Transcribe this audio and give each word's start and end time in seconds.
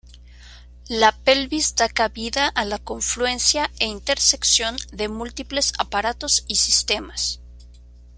La 1.01 1.11
pelvis 1.25 1.67
da 1.81 1.87
cabida 1.99 2.47
a 2.61 2.65
la 2.65 2.79
confluencia 2.79 3.69
e 3.77 3.85
intersección 3.85 4.75
de 4.91 5.07
múltiples 5.09 5.73
aparatos 5.77 6.43
y 6.47 6.55
sistemas. 6.55 7.39